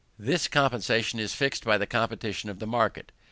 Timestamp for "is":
1.19-1.35